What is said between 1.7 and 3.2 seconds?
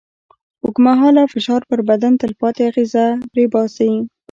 بدن تلپاتې اغېزه